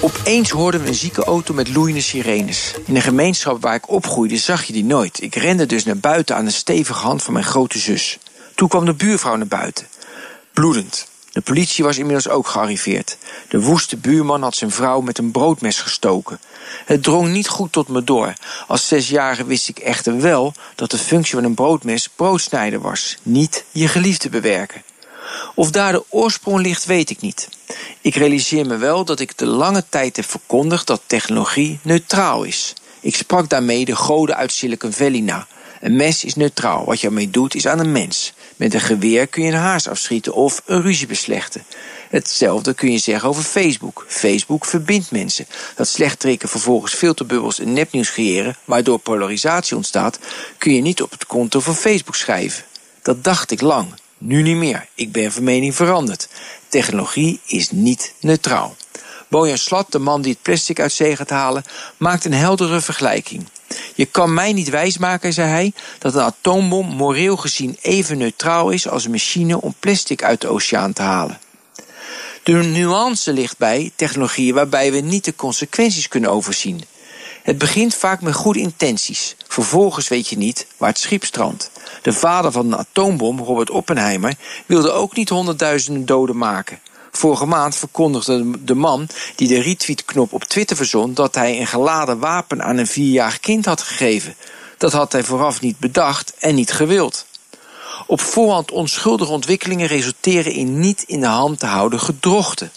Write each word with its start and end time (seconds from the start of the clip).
Opeens 0.00 0.50
hoorden 0.50 0.82
we 0.82 0.88
een 0.88 0.94
zieke 0.94 1.24
auto 1.24 1.54
met 1.54 1.68
loeiende 1.68 2.00
sirenes. 2.00 2.74
In 2.84 2.96
een 2.96 3.02
gemeenschap 3.02 3.62
waar 3.62 3.74
ik 3.74 3.90
opgroeide 3.90 4.36
zag 4.36 4.64
je 4.64 4.72
die 4.72 4.84
nooit. 4.84 5.22
Ik 5.22 5.34
rende 5.34 5.66
dus 5.66 5.84
naar 5.84 5.98
buiten 5.98 6.36
aan 6.36 6.44
de 6.44 6.50
stevige 6.50 7.02
hand 7.02 7.22
van 7.22 7.32
mijn 7.32 7.44
grote 7.44 7.78
zus. 7.78 8.18
Toen 8.54 8.68
kwam 8.68 8.84
de 8.84 8.94
buurvrouw 8.94 9.36
naar 9.36 9.46
buiten. 9.46 9.86
Bloedend. 10.52 11.08
De 11.32 11.40
politie 11.40 11.84
was 11.84 11.98
inmiddels 11.98 12.28
ook 12.28 12.46
gearriveerd. 12.46 13.16
De 13.48 13.60
woeste 13.60 13.96
buurman 13.96 14.42
had 14.42 14.54
zijn 14.54 14.70
vrouw 14.70 15.00
met 15.00 15.18
een 15.18 15.30
broodmes 15.30 15.80
gestoken. 15.80 16.40
Het 16.84 17.02
drong 17.02 17.28
niet 17.28 17.48
goed 17.48 17.72
tot 17.72 17.88
me 17.88 18.04
door. 18.04 18.32
Als 18.66 18.88
zesjarige 18.88 19.44
wist 19.44 19.68
ik 19.68 19.78
echter 19.78 20.20
wel 20.20 20.52
dat 20.74 20.90
de 20.90 20.98
functie 20.98 21.34
van 21.34 21.44
een 21.44 21.54
broodmes 21.54 22.08
broodsnijden 22.08 22.80
was, 22.80 23.16
niet 23.22 23.64
je 23.70 23.88
geliefde 23.88 24.28
bewerken. 24.28 24.82
Of 25.54 25.70
daar 25.70 25.92
de 25.92 26.04
oorsprong 26.08 26.60
ligt, 26.60 26.84
weet 26.84 27.10
ik 27.10 27.20
niet. 27.20 27.48
Ik 28.02 28.14
realiseer 28.14 28.66
me 28.66 28.76
wel 28.76 29.04
dat 29.04 29.20
ik 29.20 29.38
de 29.38 29.46
lange 29.46 29.84
tijd 29.88 30.16
heb 30.16 30.24
verkondigd 30.24 30.86
dat 30.86 31.02
technologie 31.06 31.78
neutraal 31.82 32.44
is. 32.44 32.74
Ik 33.00 33.16
sprak 33.16 33.48
daarmee 33.48 33.84
de 33.84 33.96
goden 33.96 34.36
uit 34.36 34.52
Silicon 34.52 34.92
Valley 34.92 35.20
na. 35.20 35.46
Een 35.80 35.96
mes 35.96 36.24
is 36.24 36.34
neutraal. 36.34 36.84
Wat 36.84 37.00
je 37.00 37.06
ermee 37.06 37.30
doet 37.30 37.54
is 37.54 37.66
aan 37.66 37.78
een 37.78 37.92
mens. 37.92 38.32
Met 38.56 38.74
een 38.74 38.80
geweer 38.80 39.26
kun 39.26 39.42
je 39.42 39.52
een 39.52 39.58
haas 39.58 39.88
afschieten 39.88 40.34
of 40.34 40.62
een 40.66 40.82
ruzie 40.82 41.06
beslechten. 41.06 41.64
Hetzelfde 42.10 42.74
kun 42.74 42.92
je 42.92 42.98
zeggen 42.98 43.28
over 43.28 43.42
Facebook. 43.42 44.04
Facebook 44.08 44.64
verbindt 44.64 45.10
mensen. 45.10 45.46
Dat 45.76 45.88
slecht 45.88 46.18
trekken 46.18 46.48
vervolgens 46.48 46.94
filterbubbels 46.94 47.58
en 47.58 47.72
nepnieuws 47.72 48.12
creëren, 48.12 48.56
waardoor 48.64 48.98
polarisatie 48.98 49.76
ontstaat, 49.76 50.18
kun 50.58 50.74
je 50.74 50.82
niet 50.82 51.02
op 51.02 51.10
het 51.10 51.26
konto 51.26 51.60
van 51.60 51.74
Facebook 51.74 52.16
schrijven. 52.16 52.64
Dat 53.02 53.24
dacht 53.24 53.50
ik 53.50 53.60
lang. 53.60 53.99
Nu 54.22 54.42
niet 54.42 54.56
meer. 54.56 54.88
Ik 54.94 55.12
ben 55.12 55.32
van 55.32 55.44
mening 55.44 55.74
veranderd. 55.74 56.28
Technologie 56.68 57.40
is 57.46 57.70
niet 57.70 58.14
neutraal. 58.20 58.76
Bojan 59.28 59.58
Slat, 59.58 59.92
de 59.92 59.98
man 59.98 60.22
die 60.22 60.32
het 60.32 60.42
plastic 60.42 60.80
uit 60.80 60.92
zee 60.92 61.16
gaat 61.16 61.30
halen, 61.30 61.64
maakt 61.96 62.24
een 62.24 62.32
heldere 62.32 62.80
vergelijking. 62.80 63.48
Je 63.94 64.04
kan 64.04 64.34
mij 64.34 64.52
niet 64.52 64.68
wijsmaken, 64.68 65.32
zei 65.32 65.48
hij, 65.48 65.72
dat 65.98 66.14
een 66.14 66.20
atoombom 66.20 66.86
moreel 66.86 67.36
gezien 67.36 67.76
even 67.80 68.18
neutraal 68.18 68.70
is 68.70 68.88
als 68.88 69.04
een 69.04 69.10
machine 69.10 69.60
om 69.60 69.74
plastic 69.80 70.22
uit 70.22 70.40
de 70.40 70.48
oceaan 70.48 70.92
te 70.92 71.02
halen. 71.02 71.38
De 72.42 72.52
nuance 72.52 73.32
ligt 73.32 73.58
bij 73.58 73.92
technologieën 73.96 74.54
waarbij 74.54 74.92
we 74.92 75.00
niet 75.00 75.24
de 75.24 75.34
consequenties 75.34 76.08
kunnen 76.08 76.30
overzien. 76.30 76.84
Het 77.42 77.58
begint 77.58 77.94
vaak 77.94 78.20
met 78.20 78.34
goede 78.34 78.60
intenties. 78.60 79.36
Vervolgens 79.50 80.08
weet 80.08 80.28
je 80.28 80.36
niet 80.36 80.66
waar 80.76 80.88
het 80.88 80.98
schip 80.98 81.24
strandt. 81.24 81.70
De 82.02 82.12
vader 82.12 82.52
van 82.52 82.66
een 82.66 82.78
atoombom, 82.78 83.38
Robert 83.38 83.70
Oppenheimer, 83.70 84.34
wilde 84.66 84.90
ook 84.90 85.16
niet 85.16 85.28
honderdduizenden 85.28 86.06
doden 86.06 86.36
maken. 86.36 86.80
Vorige 87.10 87.46
maand 87.46 87.76
verkondigde 87.76 88.64
de 88.64 88.74
man 88.74 89.08
die 89.36 89.48
de 89.48 89.60
retweet-knop 89.60 90.32
op 90.32 90.44
Twitter 90.44 90.76
verzon 90.76 91.14
dat 91.14 91.34
hij 91.34 91.60
een 91.60 91.66
geladen 91.66 92.18
wapen 92.18 92.62
aan 92.62 92.76
een 92.76 92.86
vierjarig 92.86 93.40
kind 93.40 93.64
had 93.64 93.82
gegeven. 93.82 94.34
Dat 94.78 94.92
had 94.92 95.12
hij 95.12 95.24
vooraf 95.24 95.60
niet 95.60 95.78
bedacht 95.78 96.34
en 96.38 96.54
niet 96.54 96.72
gewild. 96.72 97.26
Op 98.06 98.20
voorhand 98.20 98.70
onschuldige 98.70 99.32
ontwikkelingen 99.32 99.86
resulteren 99.86 100.52
in 100.52 100.80
niet 100.80 101.02
in 101.02 101.20
de 101.20 101.26
hand 101.26 101.58
te 101.58 101.66
houden 101.66 102.00
gedrochten. 102.00 102.72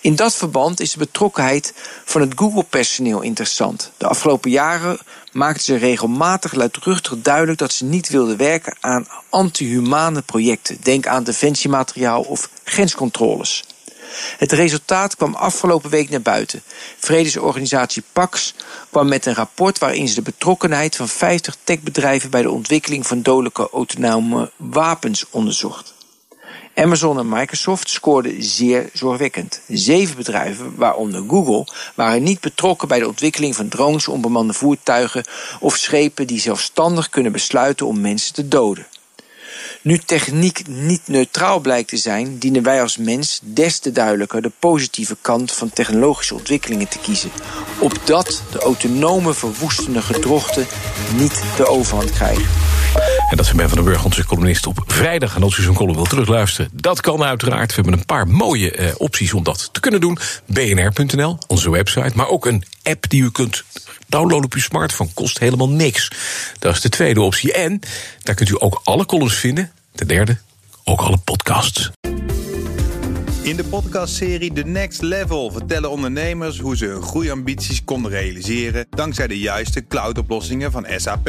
In 0.00 0.16
dat 0.16 0.34
verband 0.34 0.80
is 0.80 0.92
de 0.92 0.98
betrokkenheid 0.98 1.72
van 2.04 2.20
het 2.20 2.32
Google-personeel 2.36 3.20
interessant. 3.20 3.90
De 3.96 4.06
afgelopen 4.06 4.50
jaren 4.50 4.98
maakten 5.32 5.64
ze 5.64 5.76
regelmatig 5.76 6.52
luidruchtig 6.52 7.14
duidelijk 7.18 7.58
dat 7.58 7.72
ze 7.72 7.84
niet 7.84 8.08
wilden 8.08 8.36
werken 8.36 8.76
aan 8.80 9.06
anti-humane 9.28 10.22
projecten. 10.22 10.78
Denk 10.82 11.06
aan 11.06 11.24
defensiemateriaal 11.24 12.22
of 12.22 12.50
grenscontroles. 12.64 13.64
Het 14.38 14.52
resultaat 14.52 15.16
kwam 15.16 15.34
afgelopen 15.34 15.90
week 15.90 16.10
naar 16.10 16.22
buiten. 16.22 16.62
Vredesorganisatie 16.98 18.02
Pax 18.12 18.54
kwam 18.90 19.08
met 19.08 19.26
een 19.26 19.34
rapport 19.34 19.78
waarin 19.78 20.08
ze 20.08 20.14
de 20.14 20.22
betrokkenheid 20.22 20.96
van 20.96 21.08
50 21.08 21.56
techbedrijven 21.64 22.30
bij 22.30 22.42
de 22.42 22.50
ontwikkeling 22.50 23.06
van 23.06 23.22
dodelijke 23.22 23.68
autonome 23.70 24.50
wapens 24.56 25.24
onderzocht. 25.30 25.94
Amazon 26.74 27.18
en 27.18 27.28
Microsoft 27.28 27.88
scoorden 27.90 28.42
zeer 28.42 28.90
zorgwekkend. 28.92 29.60
Zeven 29.68 30.16
bedrijven, 30.16 30.76
waaronder 30.76 31.24
Google, 31.28 31.66
waren 31.94 32.22
niet 32.22 32.40
betrokken 32.40 32.88
bij 32.88 32.98
de 32.98 33.08
ontwikkeling 33.08 33.56
van 33.56 33.68
drones, 33.68 34.08
onbemande 34.08 34.52
voertuigen 34.52 35.24
of 35.60 35.76
schepen 35.76 36.26
die 36.26 36.40
zelfstandig 36.40 37.08
kunnen 37.08 37.32
besluiten 37.32 37.86
om 37.86 38.00
mensen 38.00 38.34
te 38.34 38.48
doden. 38.48 38.86
Nu 39.82 39.98
techniek 39.98 40.62
niet 40.66 41.02
neutraal 41.04 41.60
blijkt 41.60 41.88
te 41.88 41.96
zijn, 41.96 42.38
dienen 42.38 42.62
wij 42.62 42.82
als 42.82 42.96
mens 42.96 43.40
des 43.42 43.78
te 43.78 43.92
duidelijker 43.92 44.42
de 44.42 44.52
positieve 44.58 45.16
kant 45.20 45.52
van 45.52 45.70
technologische 45.70 46.34
ontwikkelingen 46.34 46.88
te 46.88 46.98
kiezen. 46.98 47.30
Opdat 47.78 48.42
de 48.52 48.58
autonome 48.58 49.34
verwoestende 49.34 50.02
gedrochten 50.02 50.66
niet 51.16 51.42
de 51.56 51.66
overhand 51.66 52.12
krijgen. 52.12 52.71
En 53.32 53.38
dat 53.38 53.46
is 53.46 53.52
Ben 53.52 53.68
van 53.68 53.76
den 53.76 53.86
Burg, 53.86 54.04
onze 54.04 54.24
columnist 54.24 54.66
op 54.66 54.82
vrijdag. 54.86 55.36
En 55.36 55.42
als 55.42 55.56
u 55.56 55.62
zo'n 55.62 55.74
column 55.74 55.94
wilt 55.94 56.08
terugluisteren, 56.08 56.70
dat 56.72 57.00
kan 57.00 57.22
uiteraard. 57.22 57.68
We 57.68 57.74
hebben 57.74 57.92
een 57.92 58.06
paar 58.06 58.28
mooie 58.28 58.70
eh, 58.70 58.94
opties 58.96 59.32
om 59.32 59.42
dat 59.42 59.68
te 59.72 59.80
kunnen 59.80 60.00
doen. 60.00 60.18
bnr.nl, 60.46 61.38
onze 61.46 61.70
website, 61.70 62.12
maar 62.14 62.28
ook 62.28 62.46
een 62.46 62.64
app 62.82 63.10
die 63.10 63.22
u 63.22 63.30
kunt 63.30 63.64
downloaden 64.06 64.44
op 64.44 64.54
uw 64.54 64.60
smartphone. 64.60 65.10
Kost 65.14 65.38
helemaal 65.38 65.68
niks. 65.68 66.10
Dat 66.58 66.74
is 66.74 66.80
de 66.80 66.88
tweede 66.88 67.20
optie. 67.20 67.52
En 67.52 67.80
daar 68.22 68.34
kunt 68.34 68.48
u 68.48 68.54
ook 68.58 68.80
alle 68.84 69.06
columns 69.06 69.34
vinden. 69.34 69.72
De 69.92 70.06
derde, 70.06 70.38
ook 70.84 71.00
alle 71.00 71.18
podcasts. 71.18 71.90
In 73.42 73.56
de 73.56 73.64
podcastserie 73.64 74.52
The 74.52 74.62
Next 74.62 75.02
Level 75.02 75.50
vertellen 75.50 75.90
ondernemers 75.90 76.58
hoe 76.58 76.76
ze 76.76 76.86
hun 76.86 77.02
groeiambities 77.02 77.84
konden 77.84 78.10
realiseren 78.10 78.86
dankzij 78.90 79.26
de 79.26 79.38
juiste 79.38 79.86
cloudoplossingen 79.86 80.72
van 80.72 80.86
SAP. 80.96 81.28